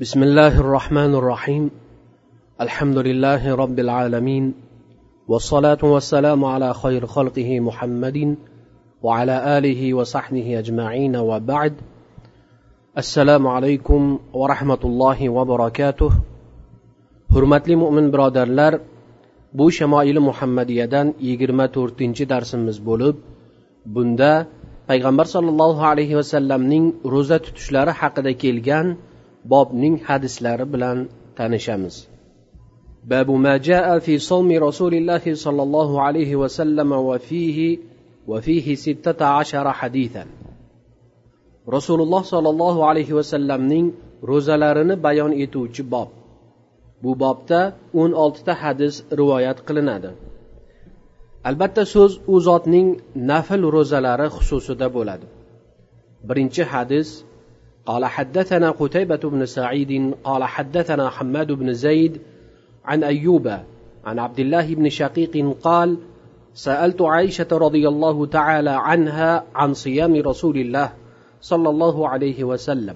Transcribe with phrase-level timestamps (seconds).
[0.00, 1.70] بسم الله الرحمن الرحيم
[2.60, 4.54] الحمد لله رب العالمين
[5.28, 8.36] والصلاة والسلام على خير خلقه محمد
[9.02, 11.74] وعلى آله وصحبه أجمعين وبعد
[12.98, 16.10] السلام عليكم ورحمة الله وبركاته
[17.34, 18.78] hurmatli mo'min birodarlar
[19.58, 23.16] bu shamoili muhammadiyadan yigirma to'rtinchi darsimiz bo'lib
[23.94, 24.46] bunda
[24.88, 26.84] payg'ambar sollallohu alayhi vasallamning
[27.14, 28.86] ro'za tutishlari haqida kelgan
[29.52, 30.98] bobning hadislari bilan
[31.36, 31.96] tanishamiz
[33.12, 37.78] باب ما جاء في صوم رسول الله صلى الله عليه وسلم وفيه
[38.28, 40.24] وفيه ستة عشر حديثا
[41.68, 43.92] رسول الله صلى الله عليه وسلم
[44.30, 46.08] ro'zalarini bayon etuvchi bob
[47.02, 47.60] bu bobda
[48.02, 50.10] o'n oltita hadis rivoyat qilinadi
[51.48, 52.88] albatta so'z u zotning
[53.30, 55.26] nafl ro'zalari xususida bo'ladi
[56.28, 57.08] birinchi hadis
[57.89, 62.21] قال حدثنا قتيبة بن سعيد قال حدثنا حماد بن زيد
[62.85, 63.47] عن أيوب
[64.05, 65.97] عن عبد الله بن شقيق قال
[66.53, 70.93] سألت عائشة رضي الله تعالى عنها عن صيام رسول الله
[71.41, 72.95] صلى الله عليه وسلم.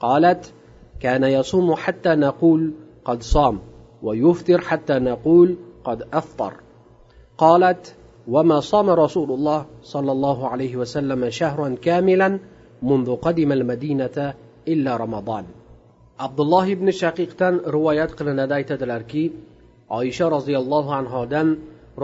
[0.00, 0.52] قالت
[1.00, 2.72] كان يصوم حتى نقول
[3.04, 3.58] قد صام
[4.02, 6.52] ويفطر حتى نقول قد أفطر.
[7.38, 7.94] قالت
[8.28, 12.38] وما صام رسول الله صلى الله عليه وسلم شهرا كاملا
[12.83, 14.17] منذ قدم المدينة
[14.67, 15.45] إلا رمضان
[16.19, 19.23] عبد الله بن shaqiqdan rivoyat qilinadi aytadilarki
[19.99, 21.47] oysha roziyallohu anhodan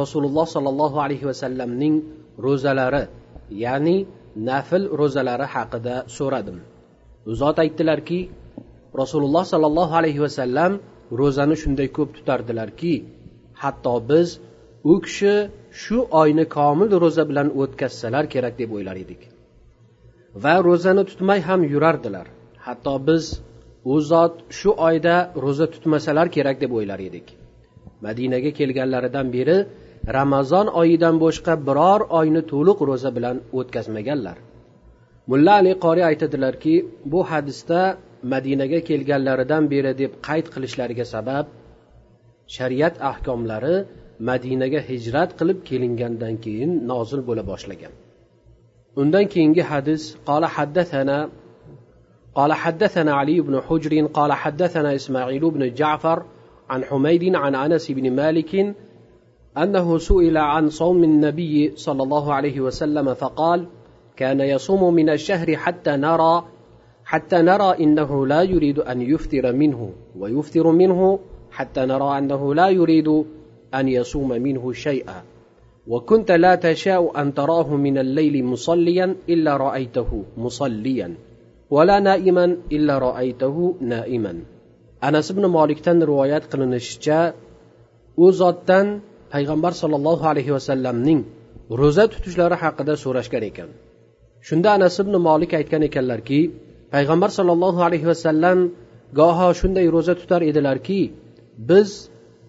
[0.01, 1.95] rasululloh sollallohu alayhi vasallamning
[2.45, 3.03] ro'zalari
[3.63, 3.97] ya'ni
[4.49, 6.57] nafl ro'zalari haqida so'radim
[7.29, 8.19] u zot aytdilarki
[9.01, 10.71] rasululloh sollallohu alayhi vasallam
[11.21, 12.93] ro'zani shunday ko'p tutardilarki
[13.63, 14.27] hatto biz
[14.91, 15.33] u kishi
[15.81, 19.21] shu oyni komil ro'za bilan o'tkazsalar kerak deb o'ylar edik
[20.42, 22.26] va ro'zani tutmay ham yurardilar.
[22.66, 23.24] Hatto biz
[23.92, 27.26] u zot shu oyda ro'za tutmasalar kerak deb o'ylar edik.
[28.06, 29.56] Madinaga kelganlaridan beri
[30.18, 34.36] ramazon oyidan boshqa biror oyni to'liq ro'za bilan o'tkazmaganlar.
[35.30, 36.74] Mulla ali qori aytadilarki
[37.12, 37.80] bu hadisda
[38.32, 41.46] madinaga kelganlaridan beri deb qayd qilishlariga sabab
[42.56, 43.76] shariat ahkomlari
[44.30, 47.92] madinaga hijrat qilib kelingandan keyin nozil bo'la boshlagan.
[48.96, 51.18] Undan keyingi hadis qola haddathana
[52.34, 56.22] قال حدثنا علي بن حجر قال حدثنا اسماعيل بن جعفر
[56.70, 58.74] عن حميد عن انس بن مالك
[59.58, 63.66] انه سئل عن صوم النبي صلى الله عليه وسلم فقال
[64.16, 66.44] كان يصوم من الشهر حتى نرى
[67.04, 71.18] حتى نرى انه لا يريد ان يفطر منه ويفطر منه
[71.50, 73.08] حتى نرى انه لا يريد
[73.74, 75.22] ان يصوم منه شيئا
[75.87, 81.15] وكنت لا تشاء ان تراه من الليل مصليا الا رايته مصليا
[81.69, 84.33] ولا نائما الا رايته نائما
[85.07, 87.19] anas ibn molikdan rivoyat qilinishicha
[88.23, 88.87] u zotdan
[89.33, 91.21] payg'ambar sollallohu alayhi vasallamning
[91.81, 93.69] ro'za tutishlari haqida so'rashgan ekan
[94.47, 96.41] shunda anas ibn molik aytgan ekanlarki
[96.93, 98.57] payg'ambar sollallohu alayhi vasallam
[99.19, 101.01] goho shunday ro'za tutar edilarki
[101.69, 101.89] biz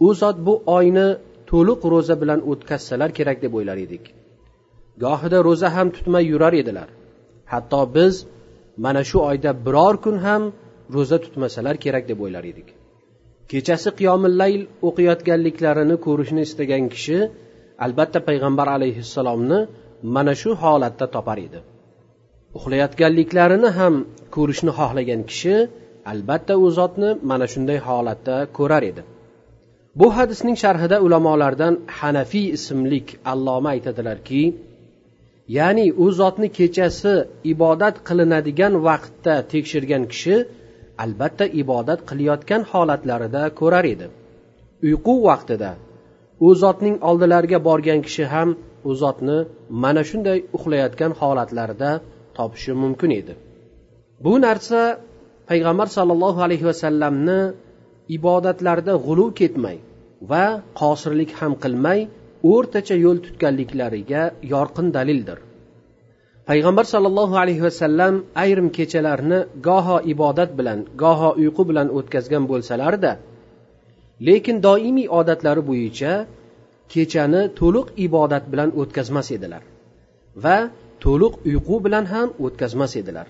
[0.06, 1.08] u zot bu oyni
[1.55, 4.03] to'liq ro'za bilan o'tkazsalar kerak deb o'ylar edik.
[5.03, 6.89] Gohida ro'za ham tutmay yurar edilar.
[7.51, 8.13] Hatto biz
[8.85, 10.43] mana shu oyda biror kun ham
[10.95, 12.67] ro'za tutmasalar kerak deb o'ylar edik.
[13.51, 17.17] Kechasi qiyomillayl o'qiyotganliklarini ko'rishni istagan kishi
[17.85, 19.59] albatta payg'ambar alayhissalomni
[20.15, 21.59] mana shu holatda topar edi.
[22.57, 23.93] Uxlayotganliklarini ham
[24.35, 25.55] ko'rishni xohlagan kishi
[26.11, 29.01] albatta u zotni mana shunday holatda ko'rar edi.
[29.99, 34.43] Bu hadisning sharhida ulamolardan hanafiy ismlik alloma aytadilarki
[35.57, 37.13] ya'ni u zotni kechasi
[37.53, 40.35] ibodat qilinadigan vaqtda tekshirgan kishi
[41.03, 44.07] albatta ibodat qilayotgan holatlarida ko'rar edi.
[44.87, 45.71] Uyqu vaqtida
[46.45, 48.49] u zotning oldilariga borgan kishi ham
[48.89, 49.37] u zotni
[49.83, 51.91] mana shunday uxlayotgan holatlarida
[52.37, 53.33] topishi mumkin edi.
[54.25, 54.79] Bu narsa
[55.49, 57.39] payg'ambar sollallohu alayhi vasallamni
[58.17, 59.77] ibodatlarda g'uluv ketmay
[60.31, 60.45] va
[60.81, 61.99] qosirlik ham qilmay
[62.53, 64.21] o'rtacha yo'l tutganliklariga
[64.53, 65.39] yorqin dalildir.
[66.49, 68.13] Payg'ambar sollallohu alayhi vasallam
[68.43, 73.11] ayrim kechalarni goho ibodat bilan goho uyqu bilan o'tkazgan bo'lsalarda
[74.27, 76.11] lekin doimiy odatlari bo'yicha
[76.93, 79.63] kechani to'liq ibodat bilan o'tkazmas edilar
[80.43, 80.57] va
[81.03, 83.27] to'liq uyqu bilan ham o'tkazmas edilar.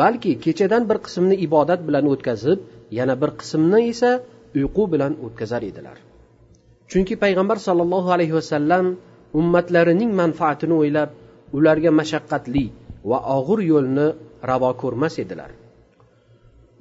[0.00, 2.60] Balki kechadan bir qismni ibodat bilan o'tkazib
[2.97, 4.11] yana bir qismni esa
[4.57, 5.97] uyqu bilan o'tkazar edilar
[6.91, 8.85] chunki payg'ambar sollallohu alayhi vasallam
[9.39, 11.09] ummatlarining manfaatini o'ylab
[11.57, 12.65] ularga mashaqqatli
[13.09, 14.07] va og'ir yo'lni
[14.49, 15.51] ravo ko'rmas edilar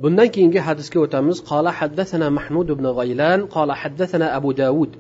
[0.02, 4.92] bundan keyingi hadisga o'tamiz qola haddathana mahmud ibn g'aylan qola haddathana abu davud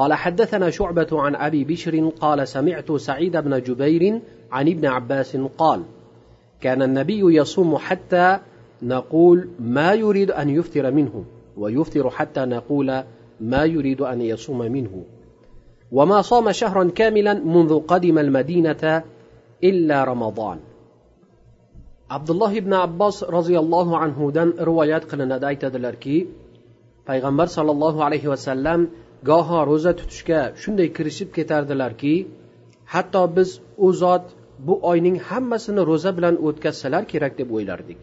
[0.00, 4.20] قال حدثنا شعبة عن أبي بشر قال سمعت سعيد بن جبير
[4.52, 5.80] عن ابن عباس قال
[6.60, 8.38] كان النبي يصوم حتى
[8.82, 11.24] نقول ما يريد أن يفطر منه
[11.56, 13.02] ويفطر حتى نقول
[13.40, 15.04] ما يريد أن يصوم منه
[15.92, 19.02] وما صام شهرا كاملا منذ قدم المدينة
[19.64, 20.58] إلا رمضان
[22.08, 26.16] abdulloh ibn abbos roziyallohu anhudan rivoyat qilinadi aytadilarki
[27.08, 28.80] payg'ambar sollallohu alayhi vasallam
[29.30, 32.14] goho ro'za tutishga shunday kirishib ketardilarki
[32.94, 33.50] hatto biz
[33.86, 34.24] u zot
[34.66, 38.00] bu oyning hammasini ro'za bilan o'tkazsalar kerak deb o'ylardik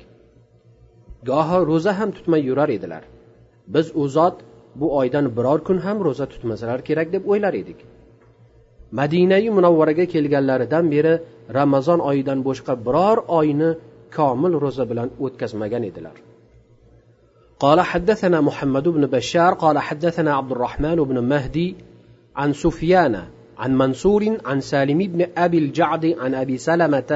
[1.30, 3.04] goho ro'za ham tutmay yurar edilar
[3.74, 4.36] biz u zot
[4.80, 7.80] bu oydan biror kun ham ro'za tutmasalar kerak deb o'ylar edik
[9.00, 11.14] madinai munavvaraga kelganlaridan beri
[11.58, 13.70] ramazon oyidan boshqa biror oyni
[14.18, 16.18] komil ro'za bilan o'tkazmagan edilar
[17.64, 21.76] قال حدثنا محمد بن بشار قال حدثنا عبد الرحمن بن مهدي
[22.36, 23.16] عن سفيان
[23.58, 27.12] عن منصور عن سالم بن ابي الجعد عن ابي سلمه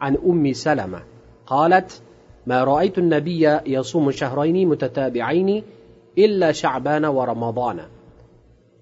[0.00, 1.00] عن ام سلمه
[1.46, 2.02] قالت
[2.49, 5.63] ما رأيت النبي يصوم شهرين متتابعين
[6.17, 7.79] إلا شعبان ورمضان.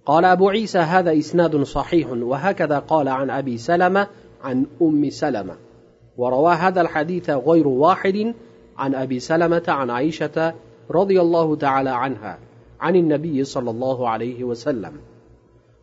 [0.06, 4.08] قال أبو عيسى هذا إسناد صحيح وهكذا قال عن أبي سلمة
[4.44, 5.56] عن أم سلمة.
[6.18, 8.34] وروى هذا الحديث غير واحد
[8.78, 10.54] عن أبي سلمة عن عائشة
[10.92, 12.38] رضي الله تعالى عنها
[12.80, 14.92] عن النبي صلى الله عليه وسلم.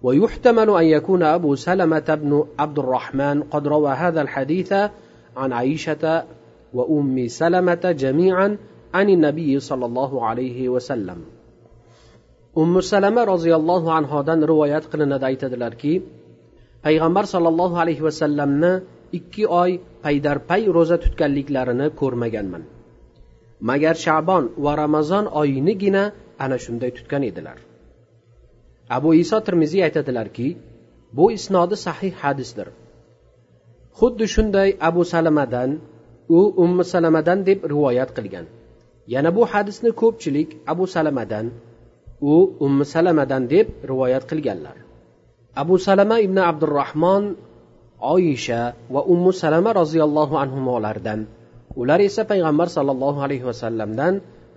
[0.03, 4.73] ويحتمل أن يكون أبو سلمة بن عبد الرحمن قد روى هذا الحديث
[5.37, 6.25] عن عائشة
[6.74, 8.57] وام سلمه جميعا
[8.94, 11.22] عن النبي صلى الله عليه وسلم
[12.56, 15.94] ummu salama roziyallohu anhodan rivoyat qilinadi aytadilarki
[16.86, 18.72] payg'ambar sollallohu alayhi vasallamni
[19.18, 19.72] ikki oy
[20.06, 22.63] paydarpay ro'za tutganliklarini ko'rmaganman
[23.69, 26.04] magar shabon va ramazon oyinigina
[26.44, 27.57] ana shunday tutgan edilar
[28.98, 30.48] abu iso termiziy aytadilarki
[31.18, 32.68] bu isnodi sahih hadisdir
[34.00, 35.69] xuddi shunday abu salamadan
[36.29, 38.47] u ummu salamadan deb rivoyat qilgan.
[39.15, 41.47] Yana bu hadisni ko'pchilik abu salamadan
[42.21, 42.35] u
[42.67, 44.76] ummu salamadan deb rivoyat qilganlar.
[45.62, 47.25] Abu salama ibn abdurahmon
[48.15, 48.61] oyisha
[48.94, 51.21] va ummu salama roziyallohu anhulardan
[51.81, 54.15] ular esa payg'ambar sollallohu alayhi vasallamdan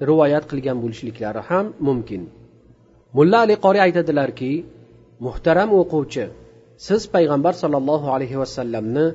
[0.10, 2.22] rivoyat qilgan bo'lishliklari ham mumkin.
[3.18, 4.52] Mulla ali qori aytadilarki
[5.26, 6.26] muhtaram o'quvchi
[6.88, 9.06] siz payg'ambar sollallohu alayhi vasallamni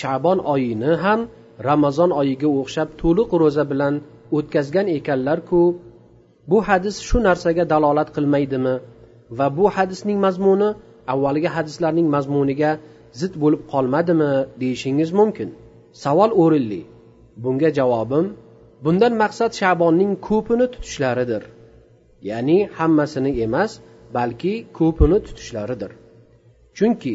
[0.00, 1.20] shabon oyini ham
[1.68, 3.94] ramazon oyiga o'xshab to'liq ro'za bilan
[4.36, 5.60] o'tkazgan ekanlarku
[6.50, 8.74] bu hadis shu narsaga dalolat qilmaydimi?
[9.38, 10.68] Va bu hadisning mazmuni
[11.12, 12.70] avvalgi hadislarning mazmuniga
[13.20, 15.48] zid bo'lib qolmadimi deyishingiz mumkin?
[16.02, 16.82] Savol o'rinli.
[17.42, 18.26] Bunga javobim
[18.84, 21.42] bundan maqsad shabonning ko'pini tutishlaridir.
[22.30, 23.70] Ya'ni hammasini emas
[24.16, 25.90] balki ko'pini tutishlaridir.
[26.76, 27.14] Chunki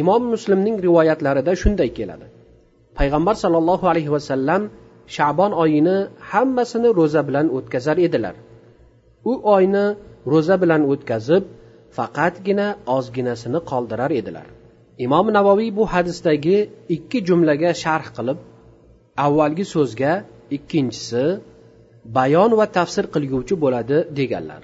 [0.00, 2.26] imom muslimning rivoyatlarida shunday keladi.
[2.98, 4.62] Payg'ambar sollallohu alayhi vasallam
[5.16, 5.96] shabon oyini
[6.30, 8.34] hammasini ro'za bilan o'tkazar edilar.
[9.30, 9.84] U oyni
[10.32, 11.44] ro'za bilan o'tkazib
[11.96, 12.66] faqatgina
[12.96, 14.46] ozginasini qoldirar edilar.
[15.04, 16.58] Imom navoiy bu hadisdagi
[16.96, 18.38] ikki jumlaga sharh qilib
[19.26, 20.12] avvalgi so'zga
[20.56, 21.24] ikkinchisi
[22.16, 24.62] bayon va tafsir qilguvchi bo'ladi deganlar.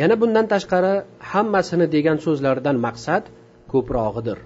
[0.00, 0.94] Yana bundan tashqari
[1.30, 3.24] hammasini degan so'zlaridan maqsad
[3.72, 4.38] ko'prog'idir.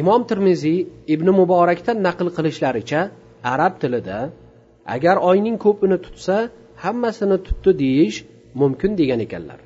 [0.00, 0.78] imom termiziy
[1.14, 3.00] ibn muborakdan naql qilishlaricha
[3.54, 4.18] arab tilida
[4.94, 6.36] agar oyning ko'pini tutsa
[6.84, 8.18] hammasini tutdi deyish
[8.60, 9.60] mumkin degan ekanlar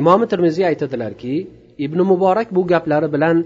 [0.00, 1.34] imom termiziy aytadilarki
[1.86, 3.36] ibn muborak bu gaplari bilan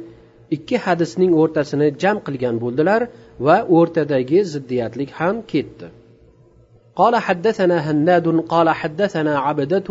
[0.57, 3.00] ikki hadisning o'rtasini jam qilgan bo'ldilar
[3.47, 5.88] va o'rtadagi ziddiyatlik ham ketdi
[7.00, 9.88] قال حدثنا هناد قال حدثنا عبدة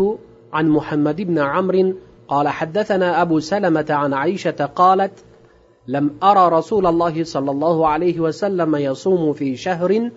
[0.54, 1.94] عن محمد بن عمرو
[2.28, 5.16] قال حدثنا أبو سلمة عن عائشة قالت
[5.88, 10.10] لم أرى رسول الله صلى الله عليه وسلم يصوم في شهر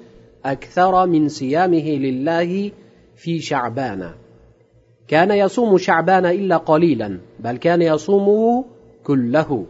[0.45, 2.71] أكثر من صيامه لله
[3.17, 4.11] في شعبان
[5.09, 8.65] كان يصوم شعبان إلا قليلا بل كان يصومه
[9.07, 9.67] كله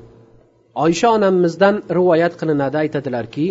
[0.75, 3.47] oysha onamizdan rivoyat qilinadi aytadilarki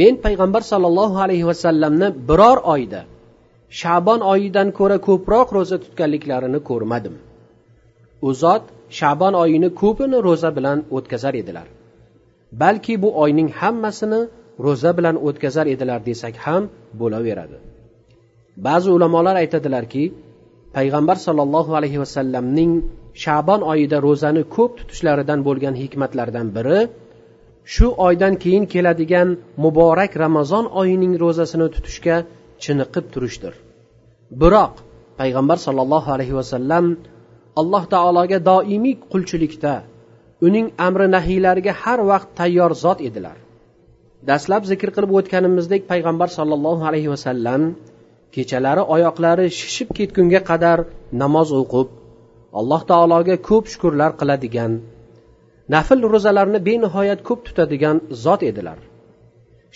[0.00, 3.00] men payg'ambar sollallohu alayhi vasallamni biror oyda
[3.80, 7.14] shabon oyidan ko'ra ko'proq ro'za tutganliklarini ko'rmadim
[8.26, 8.64] u zot
[8.99, 11.67] shabon oyini ko'pini ro'za bilan o'tkazar edilar.
[12.61, 14.21] Balki bu oyning hammasini
[14.65, 16.63] ro'za bilan o'tkazar edilar desak ham
[17.01, 17.57] bo'laveradi.
[18.67, 20.03] Ba'zi ulamolar aytadilarki
[20.77, 22.71] payg'ambar sollallohu alayhi vasallamning
[23.23, 26.79] shabon oyida ro'zani ko'p tutishlaridan bo'lgan hikmatlardan biri
[27.73, 29.29] shu oydan keyin keladigan
[29.63, 32.15] muborak ramazon oyining ro'zasini tutishga
[32.63, 33.53] chiniqib turishdir.
[34.41, 34.73] Biroq
[35.19, 36.85] payg'ambar sollallohu alayhi vasallam
[37.61, 39.73] alloh taologa doimiy qulchilikda
[40.47, 43.37] uning amri nahiylariga har vaqt tayyor zot edilar.
[44.29, 47.61] Dastlab zikr qilib o'tganimizdek payg'ambar sollallohu alayhi vasallam
[48.35, 50.79] kechalari oyoqlari shishib ketgunga qadar
[51.21, 51.87] namoz o'qib
[52.59, 54.71] alloh taologa ko'p shukurlar qiladigan
[55.73, 58.79] nafl ro'zalarni benihoyat ko'p tutadigan zot edilar.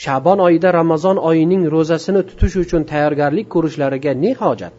[0.04, 4.76] Shabon oyida ramazon oyining ro'zasini tutish uchun tayyorgarlik ko'rishlariga ne hojat?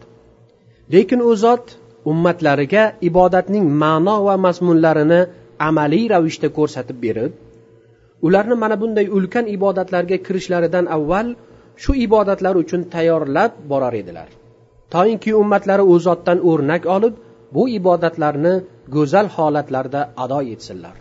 [0.93, 1.65] Lekin u zot
[2.12, 5.20] ummatlariga ibodatning ma'no va mazmunlarini
[5.68, 7.32] amaliy ravishda ko'rsatib berib
[8.26, 11.28] ularni mana bunday ulkan ibodatlarga kirishlaridan avval
[11.82, 14.28] shu ibodatlar uchun tayyorlab borar edilar
[14.94, 17.14] toinki ummatlari u zotdan o'rnak olib
[17.54, 18.54] bu ibodatlarni
[18.96, 20.96] go'zal holatlarda ado etsinlar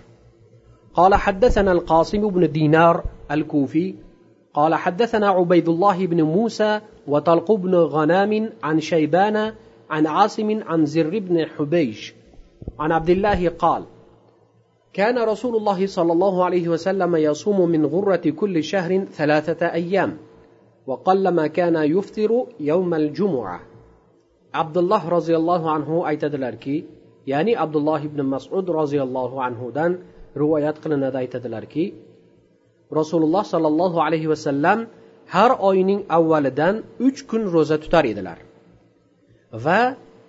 [1.00, 3.96] قال حدثنا القاسم بن دينار الكوفي
[4.54, 9.54] قال حدثنا عبيد الله بن موسى وطلق بن غنام عن شيبان
[9.90, 12.14] عن عاصم عن زر بن حبيش
[12.80, 13.84] عن عبد الله قال
[14.94, 20.18] كان رسول الله صلى الله عليه وسلم يصوم من غرة كل شهر ثلاثة أيام
[20.88, 23.60] وقلما كان يفطر يوم الجمعة
[24.54, 26.86] عبد الله رضي الله عنه aytadilarki
[27.26, 29.92] ya'ni abdulloh ibn masud roziyallohu anhudan
[30.38, 31.86] rivoyat qilinadi aytadilarki
[33.00, 34.80] rasululloh sollallohu alayhi vasallam
[35.36, 36.76] har oyning avvalidan
[37.08, 38.38] uch kun ro'za tutar edilar
[39.53, 39.81] va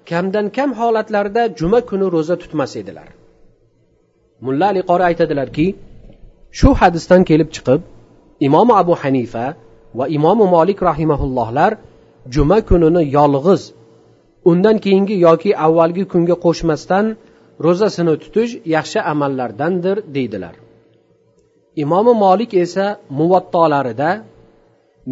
[0.09, 3.07] kamdan kam holatlarda juma kuni ro'za tutmas edilar.
[4.45, 5.67] Mulla ali qori aytadilarki
[6.59, 7.81] shu hadisdan kelib chiqib
[8.47, 9.45] imomi abu hanifa
[9.99, 11.71] va imomi molik rahimaullohlar
[12.35, 13.61] juma kunini yolg'iz
[14.51, 17.05] undan keyingi yoki avvalgi kunga qo'shmasdan
[17.65, 20.55] ro'zasini tutish yaxshi amallardandir deydilar.
[21.83, 22.85] Imomi molik esa
[23.19, 24.11] muvattolarida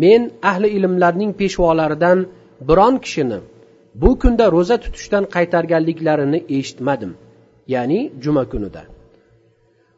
[0.04, 0.22] men
[0.52, 2.18] ahli ilmlarning peshvolaridan
[2.68, 3.40] biron kishini
[4.03, 7.13] bu kunda ro'za tutishdan qaytarganliklarini eshitmadim
[7.75, 8.83] ya'ni juma kunida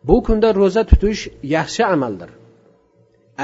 [0.09, 1.23] bu kunda ro'za tutish
[1.55, 2.31] yaxshi amaldir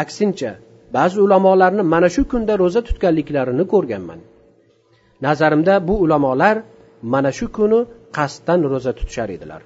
[0.02, 0.52] aksincha
[0.96, 4.20] ba'zi ulamolarni mana shu kunda ro'za tutganliklarini ko'rganman
[5.26, 6.56] nazarimda bu ulamolar
[7.12, 7.78] mana shu kuni
[8.16, 9.62] qasddan ro'za tutishar edilar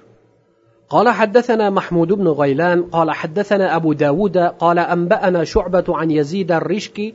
[0.89, 7.13] قال حدثنا محمود بن غيلان قال حدثنا أبو داود قال أنبأنا شعبة عن يزيد الرشكي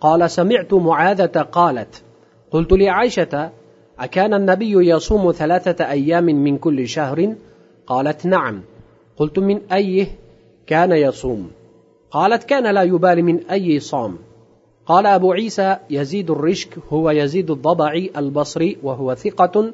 [0.00, 2.02] قال سمعت معاذة قالت
[2.51, 3.51] قلت لعائشة
[3.99, 7.35] أكان النبي يصوم ثلاثة أيام من كل شهر؟
[7.87, 8.61] قالت نعم.
[9.17, 10.07] قلت من أيه
[10.67, 11.51] كان يصوم؟
[12.11, 14.17] قالت كان لا يبالي من أي صام.
[14.85, 19.73] قال أبو عيسى يزيد الرشك هو يزيد الضبعي البصري وهو ثقة.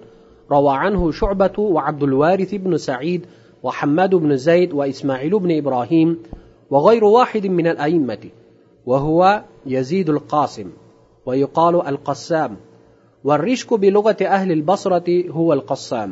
[0.52, 3.26] روى عنه شعبة وعبد الوارث بن سعيد
[3.64, 6.24] وحماد بن زيد وإسماعيل بن إبراهيم
[6.70, 8.30] وغير واحد من الأئمة
[8.86, 10.70] وهو يزيد القاسم
[11.26, 12.58] ويقال القسام.
[13.27, 16.11] والرشك بلغة أهل البصرة هو القسام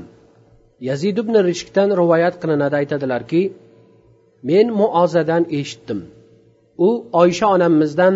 [0.81, 3.53] يزيد بن الرشكتان روايات qilinadi aytadilarki
[4.43, 6.01] men muozadan eshitdim
[6.79, 8.15] u oysha onamizdan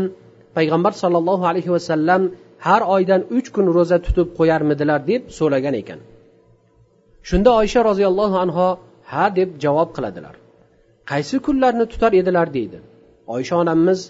[0.57, 2.23] payg'ambar sollallohu alayhi vasallam
[2.67, 6.01] har oydan uch kun ro'za tutib qo'yarmidilar deb so'ragan ekan
[7.29, 8.69] shunda oysha roziyallohu anho
[9.13, 10.35] ha deb javob qiladilar
[11.11, 12.79] qaysi kunlarni tutar edilar deydi
[13.37, 14.01] oysha onamiz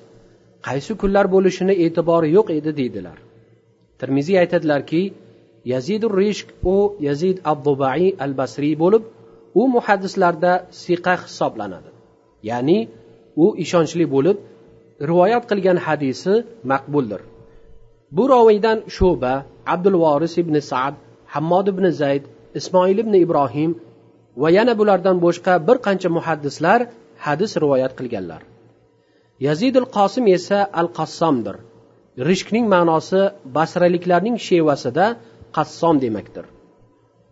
[0.68, 3.18] qaysi kunlar bo'lishini e'tibori yo'q edi deydilar
[4.01, 5.01] termiziy aytadilarki
[5.74, 6.75] yazidur rishk u
[7.08, 9.03] yazid abdubai al basriy bo'lib
[9.62, 10.51] u muhaddislarda
[10.84, 11.89] siqa hisoblanadi.
[12.50, 12.79] Ya'ni
[13.44, 14.38] u ishonchli bo'lib
[15.10, 16.34] rivoyat qilgan hadisi
[16.72, 17.22] maqbuldir.
[18.15, 19.34] Bu roviydan shuba
[19.74, 20.96] abdul voris ibn saad
[21.34, 22.24] hammod ibn zayd
[22.60, 23.72] ismoil ibn ibrohim
[24.41, 26.79] va yana bulardan boshqa bir qancha muhaddislar
[27.25, 28.41] hadis rivoyat qilganlar.
[29.48, 31.56] Yazidul qosim esa al qassomdir
[32.27, 33.21] rishkning ma'nosi
[33.57, 35.05] basraliklarning shevasida
[35.55, 36.45] qassom demakdir.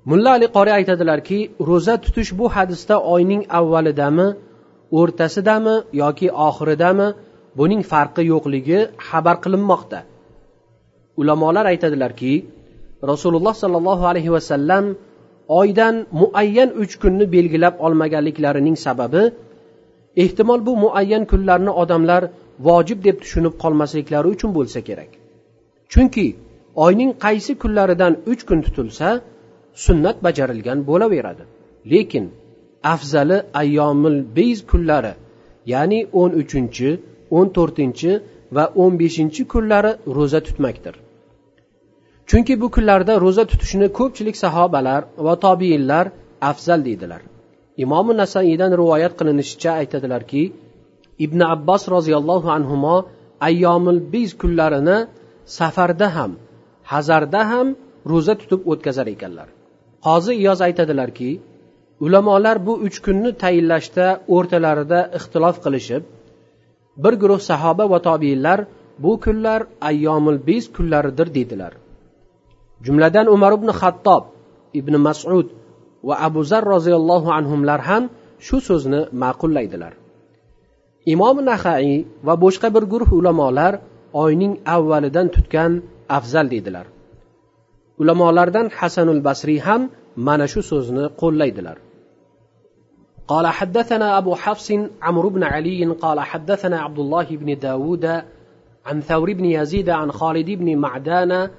[0.10, 1.40] Mulla ali qori aytadilarki
[1.70, 4.28] ro'za tutish bu hadisda oyning avvalidami
[5.00, 7.08] o'rtasidami yoki oxiridami
[7.60, 10.00] buning farqi yo'qligi xabar qilinmoqda.
[11.22, 12.34] Ulamolar aytadilarki
[13.12, 14.86] rasululloh sollallohu alayhi vasallam
[15.60, 19.24] oydan muayyan uch kunni belgilab olmaganliklarining sababi
[20.24, 22.22] ehtimol bu muayyan kunlarni odamlar
[22.66, 25.12] vojib deb tushunib qolmasliklari uchun bo'lsa kerak.
[25.92, 26.26] Chunki
[26.86, 29.08] oyning qaysi kunlaridan uch kun tutilsa
[29.86, 31.44] sunnat bajarilgan bo'laveradi.
[31.92, 32.26] Lekin
[32.94, 35.14] afzali ayyomil beyz kunlari
[35.74, 36.90] ya'ni o'n uchinchi
[37.38, 38.12] o'n to'rtinchi
[38.56, 40.96] va o'n beshinchi kunlari ro'za tutmakdir.
[42.30, 46.06] Chunki bu kunlarda ro'za tutishni ko'pchilik sahobalar va tobiinlar
[46.52, 47.22] afzal deydilar.
[47.84, 50.42] Imomi nasaiydan rivoyat qilinishicha aytadilarki
[51.26, 52.76] ibn abbos roziyallohu anhu
[53.48, 54.98] ayyomil biz kunlarini
[55.58, 56.32] safarda ham
[56.92, 57.68] hazarda ham
[58.12, 59.48] ro'za tutib o'tkazar ekanlar.
[60.06, 61.30] Qozi iyoz aytadilarki
[62.06, 64.06] ulamolar bu uch kunni tayinlashda
[64.36, 66.04] o'rtalarida ixtilof qilishib
[67.04, 68.60] bir guruh sahoba va tobiinlar
[69.04, 71.74] bu kunlar ayyomul biz kunlaridir deydilar
[72.86, 74.24] jumladan umar ibn xattob
[74.80, 75.48] ibn masud
[76.08, 78.04] va abu zar roziyallohu anhular ham
[78.46, 79.94] shu so'zni ma'qullaydilar.
[81.15, 83.73] imom nahaiy va boshqa bir guruh ulamolar
[84.25, 85.73] oyning avvalidan tutgan
[86.19, 86.87] afzal deydilar
[88.01, 89.83] ulamolardan hasanul basriy ham
[90.27, 91.79] mana shu so'zni qo'llaydilar
[93.33, 98.05] قال حدثنا أبو حفص عمرو بن علي قال حدثنا عبد الله بن داود
[98.87, 101.51] عن ثور بن يزيد عن خالد بن معدان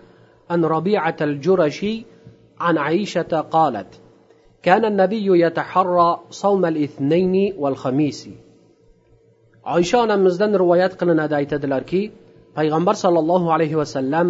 [0.49, 2.05] عن ربيعة الجرشي
[2.59, 3.87] عن عائشة قالت
[4.63, 8.29] كان النبي يتحرى صوم الاثنين والخميس
[9.75, 12.01] oysha onamizdan rivoyat qilinadi aytadilarki
[12.57, 14.27] payg'ambar sollallohu alayhi vasallam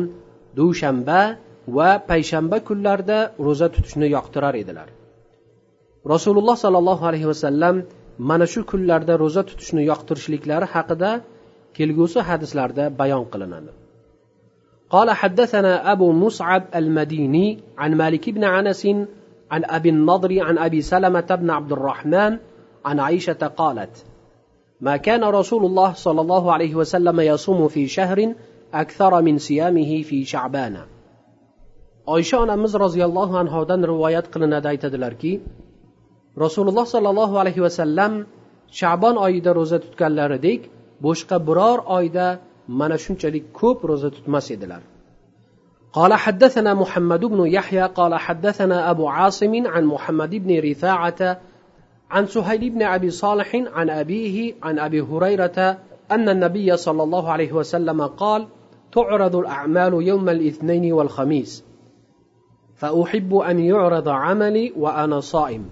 [0.57, 1.21] dushanba
[1.77, 4.87] va payshanba kunlarida ro'za tutishni yoqtirar edilar
[6.13, 7.75] rasululloh sollallohu alayhi vasallam
[8.29, 11.11] mana shu kunlarda ro'za tutishni yoqtirishliklari haqida
[11.77, 13.73] kelgusi hadislarda bayon qilinadi
[14.93, 18.85] قال حدثنا أبو مصعب المديني عن مالك بن عنس
[19.51, 22.37] عن أبي النضر عن أبي سلمة بن عبد الرحمن
[22.85, 24.05] عن عائشة قالت
[24.81, 28.33] ما كان رسول الله صلى الله عليه وسلم يصوم في شهر
[28.73, 30.77] أكثر من صيامه في شعبان
[32.05, 35.31] oysha onamiz roziyallohu anhodan rivoyat qilinadi aytadilarki
[36.43, 38.13] rasululloh sollallohu alayhi vasallam
[38.79, 40.61] shabon oyida ro'za tutganlaridek
[41.05, 42.25] boshqa biror oyda
[42.79, 44.83] mana shunchalik ko'p ro'za tutmas edilar
[45.99, 51.21] قال حدثنا محمد بن يحيى قال حدثنا أبو عاصم عن محمد بن رفاعة
[52.11, 55.77] عن سهيل بن أبي صالح عن أبيه عن أبي هريرة
[56.11, 58.47] أن النبي صلى الله عليه وسلم قال
[58.91, 61.63] تعرض الأعمال يوم الاثنين والخميس
[62.75, 65.65] فأحب أن يعرض عملي وأنا صائم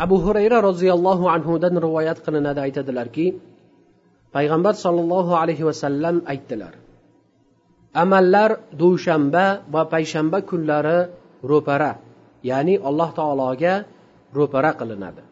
[0.00, 3.26] abu hurayra roziyallohu anhudan rivoyat qilinadi aytadilarki
[4.34, 6.72] payg'ambar sollallohu alayhi vasallam aytdilar
[8.02, 8.50] amallar
[8.80, 10.98] dushanba va payshanba kunlari
[11.52, 11.92] ro'para
[12.50, 13.74] ya'ni alloh taologa
[14.38, 15.22] ro'para qilinadi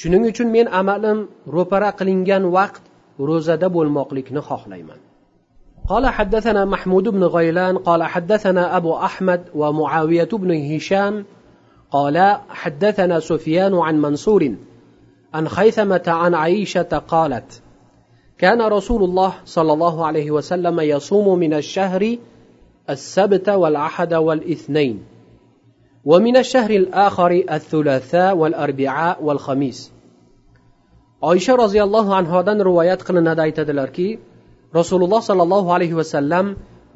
[0.00, 1.18] shuning uchun men amalim
[1.56, 2.82] ro'para qilingan vaqt
[3.30, 5.00] ro'zada bo'lmoqlikni xohlayman
[5.90, 11.24] قال حدثنا محمود بن غيلان قال حدثنا أبو أحمد ومعاوية بن هشام
[11.90, 14.54] قال حدثنا سفيان عن منصور
[15.34, 17.62] عن خيثمة عن عائشة قالت
[18.38, 22.16] كان رسول الله صلى الله عليه وسلم يصوم من الشهر
[22.90, 25.04] السبت والأحد والاثنين
[26.04, 29.92] ومن الشهر الآخر الثلاثاء والأربعاء والخميس
[31.20, 34.08] oysha roziyallohu anhodan rivoyat qilinadi aytadilarki
[34.78, 36.46] rasululloh sollallohu alayhi vasallam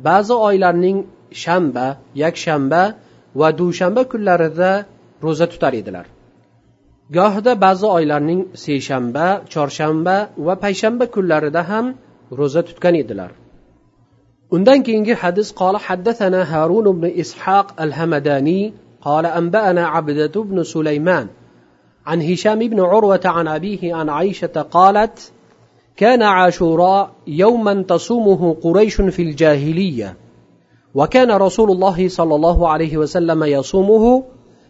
[0.08, 0.98] ba'zi oylarning
[1.42, 1.86] shanba
[2.24, 2.82] yakshanba
[3.40, 4.70] va dushanba kunlarida
[5.26, 6.06] ro'za tutar edilar
[7.16, 11.86] gohida ba'zi oylarning seshanba chorshanba va payshanba kunlarida ham
[12.40, 13.30] ro'za tutgan edilar
[14.56, 18.64] undan keyingi hadis qola haddathana harun ibn ishoq al hamadaniy
[19.01, 21.27] قال أنبأنا عبدة بن سليمان
[22.05, 25.31] عن هشام بن عروة عن أبيه عن عائشة قالت
[25.95, 30.15] كان عاشوراء يوما تصومه قريش في الجاهلية
[30.95, 34.23] وكان رسول الله صلى الله عليه وسلم يصومه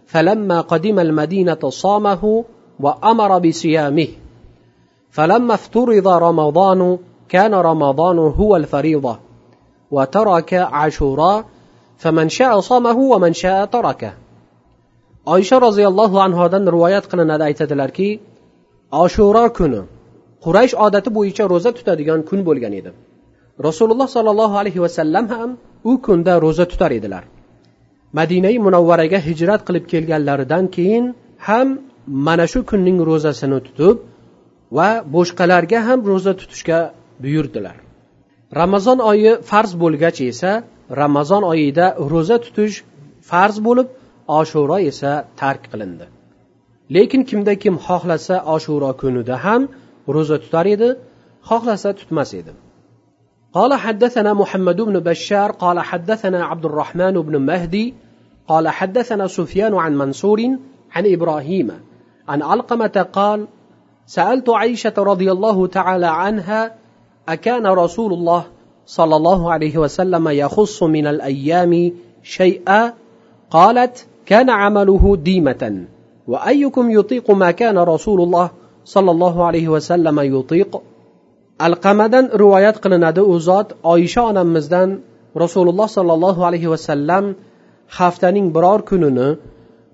[0.06, 2.46] فلما قدم المدينة صامه
[2.80, 4.08] وأمر بصيامه
[5.12, 6.98] فلما افترض رمضان
[7.30, 9.20] كان رمضان هو الفريضة
[9.92, 11.46] وترك عاشوراء
[11.99, 14.13] فمن شاء صامه ومن شاء تركه
[15.27, 18.09] oysha roziyallohu anhodan rivoyat qilinadi aytadilarki
[19.05, 19.81] oshuro kuni
[20.45, 22.91] quraysh odati bo'yicha ro'za tutadigan kun bo'lgan edi
[23.67, 25.51] rasululloh sollallohu alayhi vasallam ham
[25.91, 27.25] u kunda ro'za tutar edilar
[28.19, 31.05] madinai munavvaraga hijrat qilib kelganlaridan keyin
[31.49, 31.69] ham
[32.27, 33.97] mana shu kunning ro'zasini tutib
[34.77, 36.79] va boshqalarga ham ro'za tutishga
[37.23, 37.77] buyurdilar
[38.61, 40.53] ramazon oyi farz bo'lgach esa
[41.03, 42.77] ramazon oyida ro'za tutish
[43.31, 43.89] farz bo'lib
[44.39, 46.07] oshuro esa tark qilindi
[46.97, 49.63] lekin kimda kim xohlasa oshuro kunida ham
[50.15, 50.89] ro'za tutar edi
[51.49, 52.55] xohlasa tutmas edi
[53.59, 57.95] قال حدثنا محمد بن بشار قال حدثنا عبد الرحمن بن مهدي
[58.49, 60.41] قال حدثنا سفيان عن منصور
[60.95, 61.69] عن ابراهيم
[62.29, 63.47] عن علقمه قال
[64.07, 66.75] سالت عائشه رضي الله تعالى عنها
[67.29, 68.45] اكان رسول الله
[68.89, 72.93] صلى الله عليه وسلم يخص من الايام شيئا
[73.51, 75.85] قالت كان عمله ديمه
[76.29, 78.51] وايكم يطيق ما كان رسول الله
[78.85, 80.83] صلى الله عليه وسلم يطيق
[81.59, 84.89] alqamadan rivoyat qilinadi u zot oyisha onamizdan
[85.43, 87.25] rasululloh sollallohu alayhi vasallam
[87.99, 89.29] haftaning biror kunini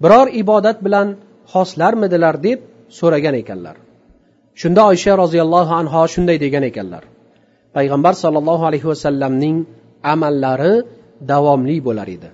[0.03, 1.09] biror ibodat bilan
[1.53, 2.59] xoslarmidilar deb
[2.99, 3.77] so'ragan ekanlar
[4.61, 7.03] shunda oysha roziyallohu anho shunday degan ekanlar
[7.77, 9.57] payg'ambar sollallohu alayhi vasallamning
[10.13, 10.75] amallari
[11.33, 12.31] davomli bo'lar edi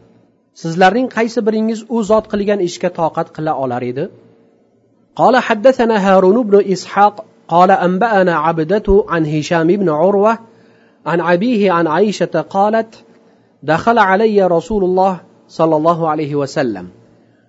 [0.63, 4.07] sizlarning qaysi biringiz u zot qilgan ishga toqat qila olar edi
[5.21, 10.39] قال حدثنا هارون بن إسحاق قال أنبأنا عبدة عن هشام بن عروة
[11.07, 13.05] عن أبيه عن عائشة قالت
[13.63, 16.89] دخل علي رسول الله صلى الله عليه وسلم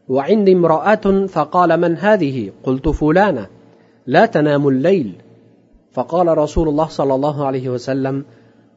[0.10, 3.48] وعندي امرأة فقال من هذه قلت فلانة
[4.08, 5.14] لا تنام الليل
[5.94, 8.26] فقال رسول الله صلى الله عليه وسلم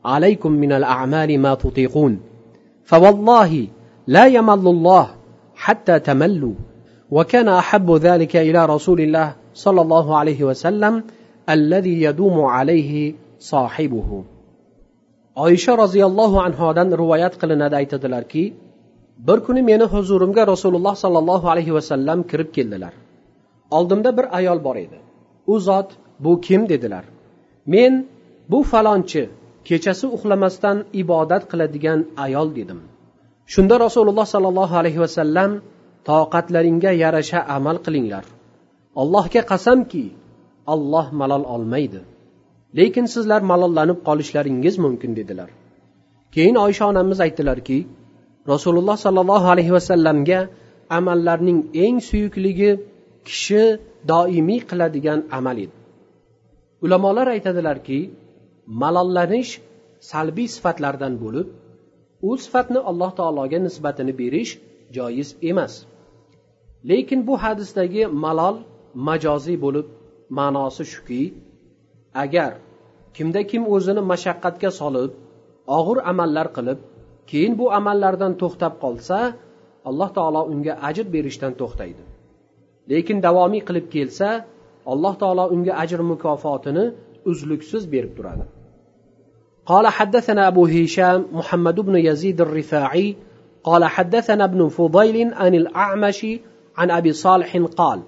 [0.05, 2.21] عليكم من الأعمال ما تطيقون
[2.85, 3.67] فوالله
[4.07, 5.07] لا يمل الله
[5.55, 6.55] حتى تملوا
[7.11, 11.05] وكان أحب ذلك إلى رسول الله صلى الله عليه وسلم
[11.49, 14.25] الذي يدوم عليه صاحبه
[15.37, 18.45] oysha roziyallohu anhodan rivoyat qilinadi aytadilarki
[19.29, 22.93] bir kuni meni huzurimga rasululloh sollallohu alayhi vasallam kirib keldilar
[23.79, 24.99] oldimda bir ayol bor edi
[25.53, 25.89] u zot
[26.20, 27.06] bu kim dedilar.
[27.66, 27.94] Men
[28.52, 29.24] bu falonchi
[29.68, 32.80] kechasi uxlamasdan ibodat qiladigan ayol dedim.
[33.54, 35.52] Shunda rasululloh sollallohu alayhi vasallam
[36.10, 38.26] toqatlaringga yarasha amal qilinglar.
[39.02, 40.06] Allohga qasamki
[40.74, 42.02] olloh malol olmaydi.
[42.78, 45.50] Lekin sizlar malollanib qolishlaringiz mumkin dedilar.
[46.36, 47.78] Keyin oysha onamiz aytdilarki
[48.52, 50.40] rasululloh sollallohu alayhi vasallamga
[50.98, 52.72] amallarning eng suyukligi
[53.28, 53.64] kishi
[54.12, 55.85] doimiy qiladigan amal edi.
[56.86, 58.00] Ulamolar aytadilarki
[58.82, 59.52] malollanish
[60.12, 61.48] salbiy sifatlardan bo'lib
[62.28, 64.52] u sifatni alloh taologa nisbatini berish
[64.98, 65.74] joiz emas.
[66.90, 68.56] Lekin bu hadisdagi malol
[69.08, 69.88] majoziy bo'lib
[70.38, 71.24] ma'nosi shuki
[72.24, 72.52] agar
[73.16, 75.12] kimda kim o'zini mashaqqatga solib
[75.78, 76.80] og'ir amallar qilib
[77.30, 79.18] keyin bu amallardan to'xtab qolsa
[79.90, 82.04] alloh taolo unga ajr berishdan to'xtaydi.
[82.92, 84.30] Lekin davomiy qilib kelsa
[84.93, 86.85] alloh taolo unga ajr mukofotini
[87.31, 88.47] uzluksiz berib turadi
[89.67, 93.17] قال حدثنا أبو هشام محمد بن يزيد الرفاعي
[93.65, 96.27] قال حدثنا ابن فضيل عن الأعمش
[96.77, 98.01] عن أبي صالح قال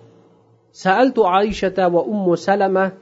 [0.73, 2.93] سألت عائشة وأم سلمة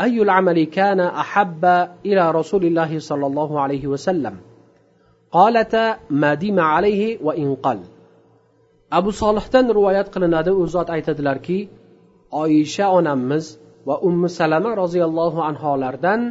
[0.00, 1.64] أي العمل كان أحب
[2.06, 4.36] إلى رسول الله صلى الله عليه وسلم
[5.32, 7.80] قالتا ما ديم عليه وإن قل
[8.90, 11.58] abu solihdan rivoyat qilinadi u zot aytadilarki
[12.31, 13.45] oyisha onamiz
[13.87, 16.21] va ummu salama roziyallohu anholardan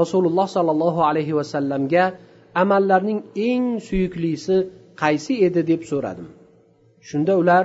[0.00, 2.04] rasululloh sollallohu alayhi vasallamga
[2.62, 4.56] amallarning eng suyuklisi
[5.02, 5.60] qaysi edi?
[5.70, 6.28] deb so'radim.
[7.08, 7.64] Shunda ular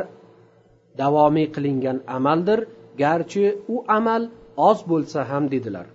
[1.02, 2.60] davomiy qilingan amaldir
[3.02, 4.22] garchi u amal
[4.70, 5.86] oz bo'lsa ham dedilar.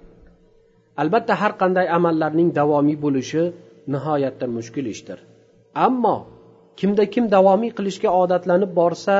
[1.02, 3.42] Albatta har qanday amallarning davomiy bo'lishi
[3.92, 5.18] nihoyatda mushkul ishdir.
[5.86, 6.16] Ammo
[6.80, 9.16] kimda kim davomiy qilishga odatlanib borsa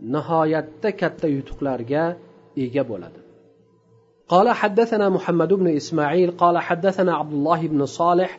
[0.00, 2.16] nihoyatda katta yutuqlarga
[2.56, 3.24] ega bo'ladi.
[4.28, 8.38] قال حدثنا محمد بن اسماعيل قال حدثنا عبد الله بن صالح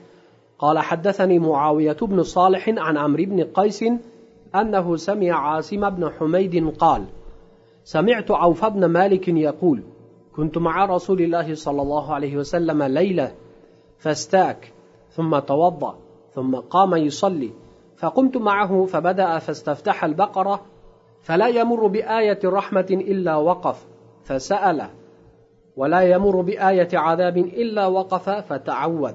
[0.59, 3.83] قال حدثني معاويه بن صالح عن عمرو بن قيس
[4.55, 7.05] أنه سمع عاصم بن حميد قال
[7.83, 9.83] سمعت عوف بن مالك يقول
[10.35, 13.31] كنت مع رسول الله صلى الله عليه وسلم ليلة
[13.97, 14.71] فاستاك
[15.11, 15.97] ثم توضأ
[16.33, 17.51] ثم قام يصلي
[17.97, 20.61] فقمت معه فبدأ فاستفتح البقرة
[21.25, 23.85] فلا يمر بآية رحمة إلا وقف
[24.23, 24.81] فسأل.
[25.75, 29.13] ولا يمر بآية عذاب إلا وقف فتعوذ.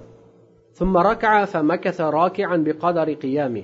[0.73, 3.63] ثم ركع فمكث راكعا بقدر قيامه.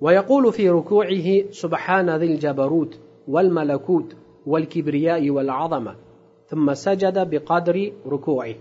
[0.00, 2.98] ويقول في ركوعه سبحان ذي الجبروت
[3.28, 5.94] والملكوت والكبرياء والعظمة.
[6.46, 8.54] ثم سجد بقدر ركوعه.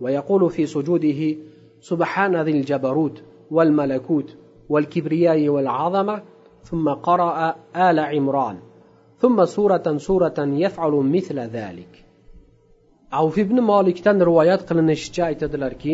[0.00, 1.36] ويقول في سجوده
[1.80, 4.36] سبحان ذي الجبروت والملكوت
[4.68, 6.22] والكبرياء والعظمة.
[6.65, 7.55] ثم قرأ
[7.89, 8.57] آل عمران
[9.21, 11.93] ثم سورة سورة يفعل مثل ذلك
[13.19, 15.93] avf ibn molikdan rivoyat qilinishicha aytadilarki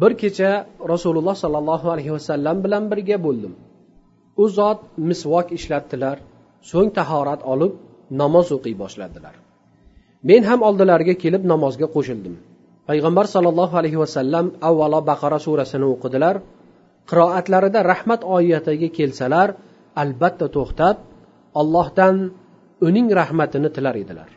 [0.00, 0.50] bir kecha
[0.92, 3.52] rasululloh sollallohu alayhi vasallam bilan birga bo'ldim
[4.42, 6.16] u zot misvok ishlatdilar
[6.70, 7.72] so'ng tahorat olib
[8.22, 9.34] namoz o'qiy boshladilar
[10.30, 12.34] men ham oldilariga kelib namozga qo'shildim
[12.88, 16.34] payg'ambar sollallohu alayhi vasallam avvalo baqara surasini o'qidilar
[17.09, 19.49] Qiroatlarida rahmat oyatiga kelsalar
[20.01, 20.95] albatta to'xtab
[21.61, 22.15] allohdan
[22.87, 24.29] uning rahmatini tilar edilar.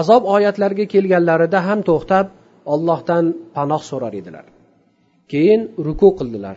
[0.00, 2.26] Azob oyatlariga kelganlarida ham to'xtab
[2.74, 3.24] ollohdan
[3.56, 4.46] panoh so'rar edilar.
[5.30, 6.56] Keyin ruku qildilar.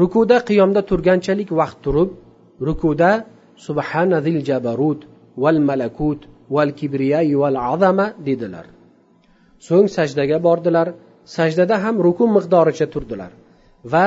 [0.00, 2.10] Rukuda qiyomda turganchalik vaqt turib
[2.68, 3.10] rukuda
[3.66, 5.00] subhanazil jabarut
[5.42, 6.20] val malakut
[6.54, 8.66] val kibriyai val azama dedilar.
[9.66, 10.88] So'ng sajdaga bordilar.
[11.36, 13.32] Sajdada ham ruku miqdoricha turdilar.
[13.92, 14.06] Va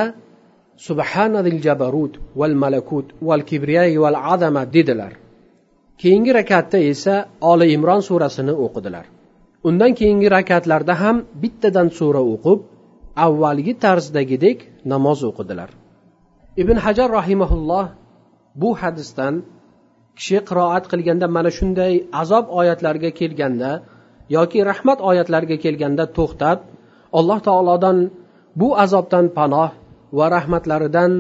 [0.88, 5.14] subhanadil jabarut val malakut val kibriyay val adama dedilar.
[6.02, 7.16] Keyingi rakatda esa
[7.52, 9.06] oli imron surasini o'qidilar.
[9.70, 12.60] Undan keyingi rakatlarda ham bittadan sura o'qib
[13.26, 14.58] avvalgi tarzdagidek
[14.92, 15.70] namoz o'qidilar.
[16.62, 17.86] Ibn hajar rahimaulloh
[18.62, 19.34] bu hadisdan
[20.18, 23.72] kishi qiroat qilganda mana shunday azob oyatlariga kelganda
[24.38, 26.58] yoki rahmat oyatlariga kelganda to'xtab
[27.20, 27.98] alloh taolodan
[28.60, 29.70] bu azobdan panoh
[30.18, 31.12] va rahmatlaridan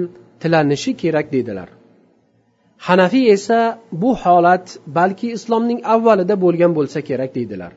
[0.41, 1.69] tilanishi kerak dedilar
[2.77, 4.65] hanafiy esa bu holat
[4.97, 7.71] balki islomning avvalida bo'lgan bo'lsa kerak deydilar.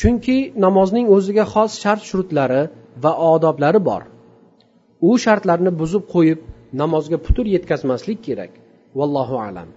[0.00, 2.62] Chunki namozning o'ziga xos shart shurutlari
[3.02, 4.02] va odoblari bor.
[5.08, 6.40] U shartlarni buzib qo'yib
[6.80, 8.52] namozga putur yetkazmaslik kerak.
[8.98, 9.68] Vallohu alam.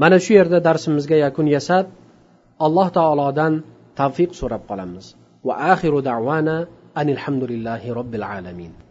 [0.00, 1.86] Mana shu yerda darsimizga yakun yasab
[2.66, 3.52] alloh taolodan
[3.98, 5.04] tavfiq so'rab qolamiz.
[5.46, 6.58] Va axiru davana
[6.96, 8.85] أن الحمد لله رب العالمين.